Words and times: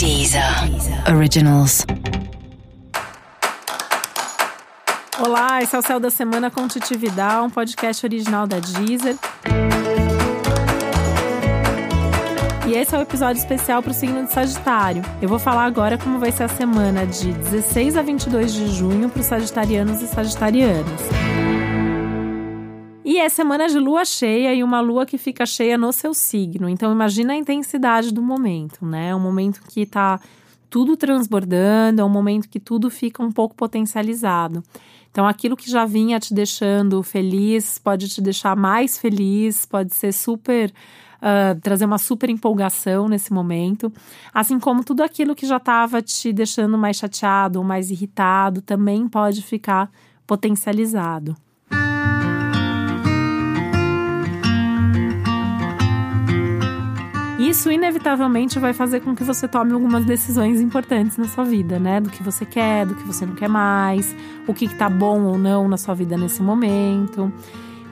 Deezer 0.00 0.42
Originals. 1.14 1.84
Olá, 5.18 5.62
esse 5.62 5.76
é 5.76 5.78
o 5.78 5.82
Céu 5.82 6.00
da 6.00 6.08
Semana 6.08 6.50
com 6.50 6.66
Titi 6.66 6.96
Vidal, 6.96 7.44
um 7.44 7.50
podcast 7.50 8.06
original 8.06 8.46
da 8.46 8.60
Deezer. 8.60 9.16
E 12.66 12.72
esse 12.72 12.94
é 12.94 12.96
o 12.96 13.00
um 13.00 13.02
episódio 13.02 13.40
especial 13.40 13.82
para 13.82 13.90
o 13.90 13.94
signo 13.94 14.24
de 14.24 14.32
Sagitário. 14.32 15.02
Eu 15.20 15.28
vou 15.28 15.38
falar 15.38 15.66
agora 15.66 15.98
como 15.98 16.18
vai 16.18 16.32
ser 16.32 16.44
a 16.44 16.48
semana 16.48 17.06
de 17.06 17.34
16 17.34 17.98
a 17.98 18.00
22 18.00 18.54
de 18.54 18.68
junho 18.68 19.10
para 19.10 19.20
os 19.20 19.26
sagitarianos 19.26 20.00
e 20.00 20.06
sagitarianas. 20.06 21.02
E 23.10 23.18
é 23.18 23.28
semana 23.28 23.66
de 23.66 23.76
lua 23.76 24.04
cheia 24.04 24.54
e 24.54 24.62
uma 24.62 24.80
lua 24.80 25.04
que 25.04 25.18
fica 25.18 25.44
cheia 25.44 25.76
no 25.76 25.92
seu 25.92 26.14
signo. 26.14 26.68
Então 26.68 26.92
imagina 26.92 27.32
a 27.32 27.36
intensidade 27.36 28.14
do 28.14 28.22
momento, 28.22 28.86
né? 28.86 29.08
É 29.08 29.16
um 29.16 29.18
momento 29.18 29.62
que 29.68 29.84
tá 29.84 30.20
tudo 30.70 30.96
transbordando, 30.96 32.00
é 32.00 32.04
um 32.04 32.08
momento 32.08 32.48
que 32.48 32.60
tudo 32.60 32.88
fica 32.88 33.20
um 33.20 33.32
pouco 33.32 33.56
potencializado. 33.56 34.62
Então 35.10 35.26
aquilo 35.26 35.56
que 35.56 35.68
já 35.68 35.84
vinha 35.84 36.20
te 36.20 36.32
deixando 36.32 37.02
feliz 37.02 37.80
pode 37.80 38.08
te 38.08 38.20
deixar 38.20 38.54
mais 38.54 38.96
feliz, 38.96 39.66
pode 39.66 39.92
ser 39.92 40.12
super 40.12 40.72
Uh, 41.20 41.52
trazer 41.60 41.84
uma 41.84 41.98
super 41.98 42.30
empolgação 42.30 43.06
nesse 43.06 43.30
momento, 43.30 43.92
assim 44.32 44.58
como 44.58 44.82
tudo 44.82 45.02
aquilo 45.02 45.34
que 45.34 45.44
já 45.44 45.58
estava 45.58 46.00
te 46.00 46.32
deixando 46.32 46.78
mais 46.78 46.96
chateado 46.96 47.58
ou 47.58 47.64
mais 47.64 47.90
irritado 47.90 48.62
também 48.62 49.06
pode 49.06 49.42
ficar 49.42 49.90
potencializado. 50.26 51.36
Isso 57.40 57.72
inevitavelmente 57.72 58.58
vai 58.58 58.74
fazer 58.74 59.00
com 59.00 59.16
que 59.16 59.24
você 59.24 59.48
tome 59.48 59.72
algumas 59.72 60.04
decisões 60.04 60.60
importantes 60.60 61.16
na 61.16 61.24
sua 61.24 61.42
vida, 61.42 61.78
né? 61.78 61.98
Do 61.98 62.10
que 62.10 62.22
você 62.22 62.44
quer, 62.44 62.84
do 62.84 62.94
que 62.94 63.02
você 63.06 63.24
não 63.24 63.34
quer 63.34 63.48
mais, 63.48 64.14
o 64.46 64.52
que, 64.52 64.66
está 64.66 64.90
bom 64.90 65.22
ou 65.22 65.38
não 65.38 65.66
na 65.66 65.78
sua 65.78 65.94
vida 65.94 66.18
nesse 66.18 66.42
momento, 66.42 67.32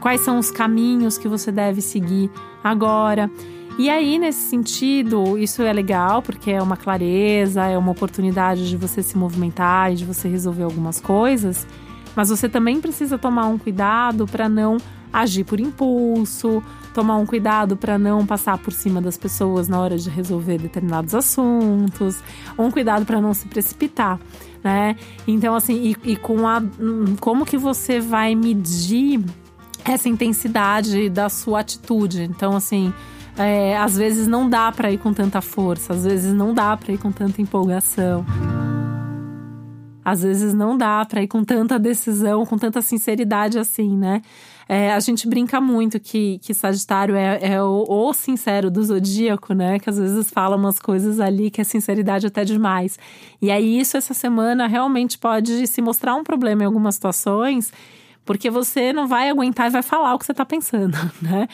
quais 0.01 0.21
são 0.21 0.39
os 0.39 0.51
caminhos 0.51 1.17
que 1.17 1.27
você 1.27 1.51
deve 1.51 1.81
seguir 1.81 2.31
agora. 2.63 3.31
E 3.79 3.89
aí, 3.89 4.19
nesse 4.19 4.51
sentido, 4.51 5.39
isso 5.39 5.63
é 5.63 5.73
legal 5.73 6.21
porque 6.21 6.51
é 6.51 6.61
uma 6.61 6.77
clareza, 6.77 7.65
é 7.65 7.79
uma 7.79 7.93
oportunidade 7.93 8.69
de 8.69 8.77
você 8.77 9.03
se 9.03 9.17
movimentar 9.17 9.91
e 9.91 9.95
de 9.95 10.05
você 10.05 10.29
resolver 10.29 10.65
algumas 10.65 11.01
coisas, 11.01 11.67
mas 12.15 12.29
você 12.29 12.51
também 12.51 12.83
precisa 12.83 13.17
tomar 13.17 13.47
um 13.47 13.57
cuidado 13.57 14.27
para 14.27 14.47
não 14.47 14.77
agir 15.13 15.45
por 15.45 15.61
impulso, 15.61 16.63
tomar 16.95 17.17
um 17.17 17.27
cuidado 17.27 17.77
para 17.77 17.99
não 17.99 18.27
passar 18.27 18.59
por 18.59 18.73
cima 18.73 19.01
das 19.01 19.17
pessoas 19.17 19.69
na 19.69 19.81
hora 19.81 19.97
de 19.97 20.11
resolver 20.11 20.59
determinados 20.59 21.15
assuntos, 21.15 22.23
um 22.59 22.71
cuidado 22.71 23.05
para 23.07 23.21
não 23.21 23.33
se 23.35 23.47
precipitar, 23.49 24.19
né? 24.63 24.97
Então, 25.27 25.55
assim, 25.55 25.75
e, 26.05 26.13
e 26.13 26.17
com 26.17 26.47
a. 26.47 26.63
Como 27.21 27.47
que 27.47 27.57
você 27.57 28.01
vai 28.01 28.35
medir 28.35 29.25
essa 29.85 30.09
intensidade 30.09 31.09
da 31.09 31.29
sua 31.29 31.61
atitude? 31.61 32.23
Então, 32.23 32.57
assim. 32.57 32.93
É, 33.41 33.79
às 33.79 33.97
vezes 33.97 34.27
não 34.27 34.51
dá 34.51 34.73
para 34.73 34.91
ir 34.91 34.99
com 34.99 35.13
tanta 35.13 35.41
força, 35.41 35.93
às 35.93 36.03
vezes 36.03 36.35
não 36.35 36.53
dá 36.53 36.77
para 36.77 36.93
ir 36.93 36.99
com 36.99 37.13
tanta 37.13 37.41
empolgação. 37.41 38.27
Às 40.11 40.23
vezes 40.23 40.55
não 40.55 40.77
dá 40.77 41.05
para 41.05 41.23
ir 41.23 41.29
com 41.29 41.45
tanta 41.45 41.79
decisão, 41.79 42.47
com 42.47 42.57
tanta 42.57 42.81
sinceridade 42.81 43.59
assim, 43.59 43.97
né? 43.97 44.23
É, 44.69 44.93
a 44.93 45.01
gente 45.01 45.27
brinca 45.27 45.61
muito 45.61 45.99
que, 45.99 46.39
que 46.41 46.53
Sagitário 46.53 47.15
é, 47.15 47.39
é 47.43 47.63
o, 47.63 47.87
o, 47.89 48.13
sincero 48.13 48.71
do 48.71 48.83
zodíaco, 48.83 49.55
né? 49.55 49.79
Que 49.79 49.89
às 49.89 49.99
vezes 49.99 50.31
fala 50.31 50.57
umas 50.57 50.79
coisas 50.79 51.21
ali 51.21 51.51
que 51.51 51.61
é 51.61 51.65
sinceridade 51.65 52.27
até 52.27 52.45
demais. 52.45 52.99
E 53.41 53.51
aí, 53.51 53.81
isso 53.81 53.97
essa 53.97 54.13
semana 54.13 54.67
realmente 54.67 55.17
pode 55.17 55.67
se 55.67 55.81
mostrar 55.81 56.15
um 56.15 56.23
problema 56.23 56.63
em 56.63 56.67
algumas 56.67 56.97
situações, 56.97 57.73
porque 58.27 58.51
você 58.51 58.93
não 58.93 59.09
vai 59.09 59.31
aguentar 59.31 59.69
e 59.69 59.71
vai 59.71 59.83
falar 59.83 60.15
o 60.15 60.19
que 60.19 60.27
você 60.27 60.35
tá 60.35 60.45
pensando, 60.45 60.99
né? 61.23 61.49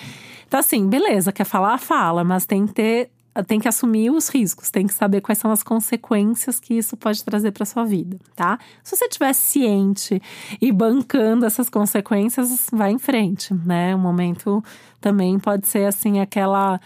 Então, 0.46 0.58
assim, 0.60 0.88
beleza, 0.88 1.32
quer 1.32 1.44
falar, 1.44 1.78
fala, 1.78 2.24
mas 2.24 2.46
tem 2.46 2.66
que 2.66 2.72
ter 2.72 3.10
tem 3.42 3.58
que 3.58 3.66
assumir 3.66 4.10
os 4.10 4.28
riscos, 4.28 4.70
tem 4.70 4.86
que 4.86 4.94
saber 4.94 5.20
quais 5.20 5.38
são 5.38 5.50
as 5.50 5.62
consequências 5.62 6.60
que 6.60 6.74
isso 6.74 6.96
pode 6.96 7.24
trazer 7.24 7.50
para 7.50 7.64
sua 7.64 7.84
vida, 7.84 8.18
tá? 8.36 8.58
Se 8.82 8.96
você 8.96 9.06
estiver 9.06 9.32
ciente 9.32 10.22
e 10.60 10.70
bancando 10.70 11.44
essas 11.44 11.68
consequências, 11.68 12.68
vai 12.72 12.92
em 12.92 12.98
frente, 12.98 13.52
né? 13.52 13.94
O 13.94 13.98
momento 13.98 14.62
também 15.00 15.38
pode 15.38 15.66
ser 15.66 15.86
assim 15.86 16.20
aquela 16.20 16.80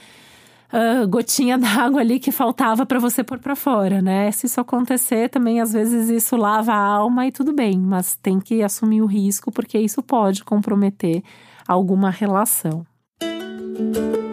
uh, 0.72 1.06
gotinha 1.08 1.58
d'água 1.58 2.00
ali 2.00 2.18
que 2.18 2.32
faltava 2.32 2.86
para 2.86 2.98
você 2.98 3.22
pôr 3.22 3.38
para 3.38 3.54
fora, 3.54 4.00
né? 4.00 4.30
Se 4.30 4.46
isso 4.46 4.60
acontecer, 4.60 5.28
também 5.28 5.60
às 5.60 5.72
vezes 5.72 6.08
isso 6.08 6.36
lava 6.36 6.72
a 6.72 6.78
alma 6.78 7.26
e 7.26 7.32
tudo 7.32 7.52
bem, 7.52 7.78
mas 7.78 8.16
tem 8.16 8.40
que 8.40 8.62
assumir 8.62 9.02
o 9.02 9.06
risco 9.06 9.52
porque 9.52 9.78
isso 9.78 10.02
pode 10.02 10.44
comprometer 10.44 11.22
alguma 11.66 12.10
relação. 12.10 12.86
Música 13.78 14.27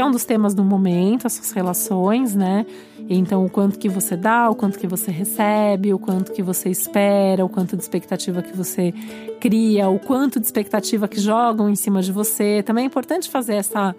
que 0.00 0.02
é 0.02 0.06
um 0.06 0.10
dos 0.10 0.24
temas 0.24 0.54
do 0.54 0.64
momento, 0.64 1.26
as 1.26 1.34
suas 1.34 1.52
relações, 1.52 2.34
né? 2.34 2.64
Então, 3.06 3.44
o 3.44 3.50
quanto 3.50 3.78
que 3.78 3.86
você 3.86 4.16
dá, 4.16 4.48
o 4.48 4.54
quanto 4.54 4.78
que 4.78 4.86
você 4.86 5.10
recebe, 5.10 5.92
o 5.92 5.98
quanto 5.98 6.32
que 6.32 6.42
você 6.42 6.70
espera, 6.70 7.44
o 7.44 7.50
quanto 7.50 7.76
de 7.76 7.82
expectativa 7.82 8.40
que 8.40 8.56
você 8.56 8.94
cria, 9.38 9.90
o 9.90 9.98
quanto 9.98 10.40
de 10.40 10.46
expectativa 10.46 11.06
que 11.06 11.20
jogam 11.20 11.68
em 11.68 11.74
cima 11.74 12.00
de 12.00 12.12
você. 12.12 12.62
Também 12.62 12.84
é 12.84 12.86
importante 12.86 13.28
fazer 13.28 13.56
essa 13.56 13.94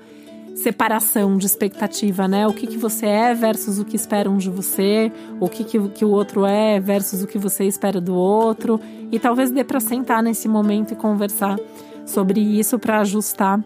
separação 0.55 1.37
de 1.37 1.45
expectativa, 1.45 2.27
né? 2.27 2.47
O 2.47 2.53
que, 2.53 2.65
que 2.65 2.77
você 2.79 3.05
é 3.05 3.35
versus 3.35 3.77
o 3.77 3.85
que 3.85 3.95
esperam 3.95 4.37
de 4.37 4.49
você, 4.49 5.11
o 5.39 5.47
que, 5.47 5.63
que, 5.63 5.87
que 5.89 6.03
o 6.03 6.09
outro 6.09 6.47
é 6.47 6.79
versus 6.79 7.21
o 7.21 7.27
que 7.27 7.37
você 7.37 7.65
espera 7.65 8.01
do 8.01 8.15
outro. 8.15 8.81
E 9.11 9.19
talvez 9.19 9.51
dê 9.51 9.63
para 9.63 9.79
sentar 9.79 10.23
nesse 10.23 10.47
momento 10.47 10.93
e 10.93 10.95
conversar 10.95 11.59
sobre 12.07 12.41
isso 12.41 12.79
para 12.79 13.01
ajustar 13.01 13.63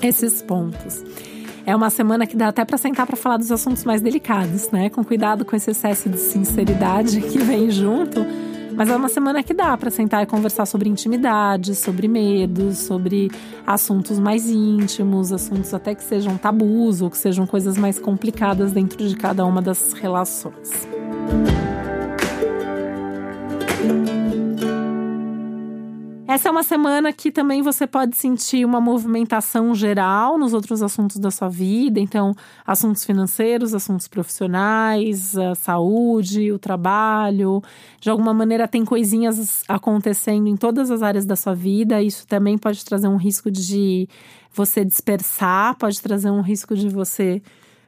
esses 0.00 0.40
pontos. 0.42 1.02
É 1.66 1.74
uma 1.74 1.90
semana 1.90 2.28
que 2.28 2.36
dá 2.36 2.46
até 2.46 2.64
para 2.64 2.78
sentar 2.78 3.04
para 3.08 3.16
falar 3.16 3.38
dos 3.38 3.50
assuntos 3.50 3.84
mais 3.84 4.00
delicados, 4.00 4.70
né? 4.70 4.88
Com 4.88 5.02
cuidado 5.02 5.44
com 5.44 5.56
esse 5.56 5.72
excesso 5.72 6.08
de 6.08 6.16
sinceridade 6.16 7.20
que 7.20 7.38
vem 7.38 7.68
junto. 7.72 8.24
Mas 8.76 8.88
é 8.88 8.94
uma 8.94 9.08
semana 9.08 9.42
que 9.42 9.52
dá 9.52 9.76
para 9.76 9.90
sentar 9.90 10.22
e 10.22 10.26
conversar 10.26 10.64
sobre 10.64 10.88
intimidade, 10.88 11.74
sobre 11.74 12.06
medos, 12.06 12.78
sobre 12.78 13.32
assuntos 13.66 14.20
mais 14.20 14.48
íntimos, 14.48 15.32
assuntos 15.32 15.74
até 15.74 15.92
que 15.92 16.04
sejam 16.04 16.38
tabus 16.38 17.02
ou 17.02 17.10
que 17.10 17.18
sejam 17.18 17.44
coisas 17.48 17.76
mais 17.76 17.98
complicadas 17.98 18.70
dentro 18.70 19.04
de 19.04 19.16
cada 19.16 19.44
uma 19.44 19.60
das 19.60 19.92
relações. 19.92 20.86
Essa 26.36 26.50
é 26.50 26.52
uma 26.52 26.62
semana 26.62 27.14
que 27.14 27.32
também 27.32 27.62
você 27.62 27.86
pode 27.86 28.14
sentir 28.14 28.62
uma 28.66 28.78
movimentação 28.78 29.74
geral 29.74 30.36
nos 30.36 30.52
outros 30.52 30.82
assuntos 30.82 31.16
da 31.16 31.30
sua 31.30 31.48
vida, 31.48 31.98
então 31.98 32.34
assuntos 32.66 33.06
financeiros, 33.06 33.72
assuntos 33.72 34.06
profissionais, 34.06 35.34
a 35.34 35.54
saúde, 35.54 36.52
o 36.52 36.58
trabalho. 36.58 37.62
De 37.98 38.10
alguma 38.10 38.34
maneira 38.34 38.68
tem 38.68 38.84
coisinhas 38.84 39.64
acontecendo 39.66 40.46
em 40.46 40.58
todas 40.58 40.90
as 40.90 41.02
áreas 41.02 41.24
da 41.24 41.36
sua 41.36 41.54
vida. 41.54 42.02
Isso 42.02 42.26
também 42.26 42.58
pode 42.58 42.84
trazer 42.84 43.08
um 43.08 43.16
risco 43.16 43.50
de 43.50 44.06
você 44.52 44.84
dispersar, 44.84 45.74
pode 45.78 46.02
trazer 46.02 46.28
um 46.30 46.42
risco 46.42 46.76
de 46.76 46.90
você 46.90 47.40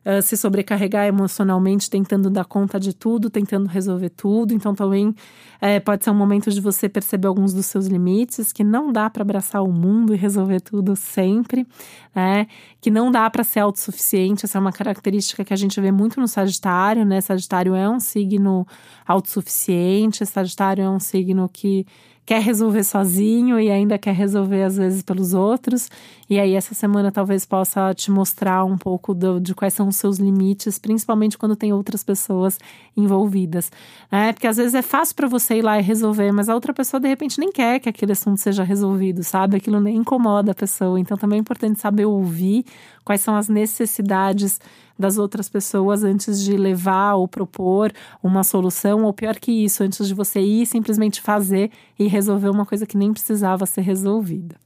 uh, 0.04 0.22
se 0.22 0.36
sobrecarregar 0.36 1.06
emocionalmente, 1.06 1.88
tentando 1.88 2.30
dar 2.30 2.44
conta 2.44 2.78
de 2.78 2.94
tudo, 2.94 3.30
tentando 3.30 3.66
resolver 3.66 4.10
tudo. 4.10 4.52
Então, 4.54 4.74
também 4.74 5.14
é, 5.60 5.80
pode 5.80 6.04
ser 6.04 6.10
um 6.10 6.14
momento 6.14 6.50
de 6.50 6.60
você 6.60 6.88
perceber 6.88 7.26
alguns 7.26 7.52
dos 7.52 7.66
seus 7.66 7.86
limites, 7.86 8.52
que 8.52 8.62
não 8.62 8.92
dá 8.92 9.08
para 9.10 9.22
abraçar 9.22 9.62
o 9.62 9.72
mundo 9.72 10.14
e 10.14 10.16
resolver 10.16 10.60
tudo 10.60 10.94
sempre, 10.96 11.66
né? 12.14 12.46
Que 12.80 12.90
não 12.90 13.10
dá 13.10 13.28
para 13.28 13.44
ser 13.44 13.60
autossuficiente. 13.60 14.44
Essa 14.44 14.58
é 14.58 14.60
uma 14.60 14.72
característica 14.72 15.44
que 15.44 15.52
a 15.52 15.56
gente 15.56 15.80
vê 15.80 15.90
muito 15.90 16.20
no 16.20 16.28
Sagitário, 16.28 17.04
né? 17.04 17.20
Sagitário 17.20 17.74
é 17.74 17.88
um 17.88 18.00
signo 18.00 18.66
autossuficiente, 19.06 20.24
Sagitário 20.24 20.84
é 20.84 20.90
um 20.90 21.00
signo 21.00 21.48
que 21.52 21.86
quer 22.28 22.42
resolver 22.42 22.84
sozinho 22.84 23.58
e 23.58 23.70
ainda 23.70 23.96
quer 23.96 24.14
resolver 24.14 24.62
às 24.62 24.76
vezes 24.76 25.02
pelos 25.02 25.32
outros. 25.32 25.88
E 26.30 26.38
aí 26.38 26.54
essa 26.54 26.74
semana 26.74 27.10
talvez 27.10 27.46
possa 27.46 27.94
te 27.94 28.10
mostrar 28.10 28.62
um 28.64 28.76
pouco 28.76 29.14
do, 29.14 29.40
de 29.40 29.54
quais 29.54 29.72
são 29.72 29.88
os 29.88 29.96
seus 29.96 30.18
limites, 30.18 30.78
principalmente 30.78 31.38
quando 31.38 31.56
tem 31.56 31.72
outras 31.72 32.04
pessoas 32.04 32.58
envolvidas, 32.94 33.72
né? 34.12 34.34
Porque 34.34 34.46
às 34.46 34.58
vezes 34.58 34.74
é 34.74 34.82
fácil 34.82 35.16
para 35.16 35.26
você 35.26 35.56
ir 35.56 35.62
lá 35.62 35.78
e 35.78 35.82
resolver, 35.82 36.30
mas 36.30 36.50
a 36.50 36.54
outra 36.54 36.74
pessoa 36.74 37.00
de 37.00 37.08
repente 37.08 37.40
nem 37.40 37.50
quer 37.50 37.80
que 37.80 37.88
aquele 37.88 38.12
assunto 38.12 38.38
seja 38.38 38.62
resolvido, 38.62 39.24
sabe? 39.24 39.56
Aquilo 39.56 39.80
nem 39.80 39.96
incomoda 39.96 40.52
a 40.52 40.54
pessoa. 40.54 41.00
Então 41.00 41.16
também 41.16 41.38
é 41.38 41.40
importante 41.40 41.80
saber 41.80 42.04
ouvir 42.04 42.66
quais 43.04 43.22
são 43.22 43.34
as 43.34 43.48
necessidades 43.48 44.60
das 44.98 45.16
outras 45.16 45.48
pessoas 45.48 46.04
antes 46.04 46.42
de 46.42 46.56
levar 46.56 47.14
ou 47.14 47.26
propor 47.26 47.90
uma 48.22 48.44
solução, 48.44 49.04
ou 49.04 49.12
pior 49.14 49.36
que 49.36 49.52
isso, 49.52 49.82
antes 49.82 50.06
de 50.06 50.12
você 50.12 50.40
ir 50.40 50.66
simplesmente 50.66 51.22
fazer 51.22 51.70
e 51.98 52.06
resolver 52.06 52.50
uma 52.50 52.66
coisa 52.66 52.84
que 52.84 52.98
nem 52.98 53.12
precisava 53.12 53.64
ser 53.64 53.82
resolvida. 53.82 54.56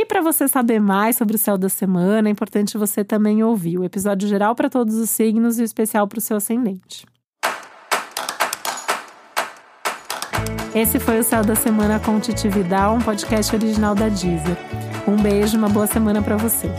E 0.00 0.06
para 0.06 0.20
você 0.20 0.46
saber 0.46 0.78
mais 0.80 1.16
sobre 1.16 1.34
o 1.34 1.38
céu 1.38 1.58
da 1.58 1.68
semana, 1.68 2.28
é 2.28 2.30
importante 2.30 2.78
você 2.78 3.02
também 3.02 3.42
ouvir 3.42 3.78
o 3.78 3.84
episódio 3.84 4.28
geral 4.28 4.54
para 4.54 4.70
todos 4.70 4.94
os 4.94 5.10
signos 5.10 5.58
e 5.58 5.62
o 5.62 5.64
especial 5.64 6.06
para 6.06 6.18
o 6.18 6.20
seu 6.20 6.36
ascendente. 6.36 7.04
Esse 10.72 11.00
foi 11.00 11.18
o 11.18 11.24
Céu 11.24 11.42
da 11.42 11.56
Semana 11.56 11.98
com 11.98 12.20
Titi 12.20 12.48
Vidal, 12.48 12.94
um 12.94 13.00
podcast 13.00 13.52
original 13.56 13.96
da 13.96 14.08
Deezer. 14.08 14.56
Um 15.04 15.16
beijo, 15.16 15.58
uma 15.58 15.68
boa 15.68 15.88
semana 15.88 16.22
para 16.22 16.36
você. 16.36 16.70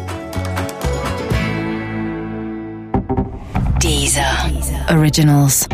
Deezer. 3.81 4.23
Originals. 4.97 5.67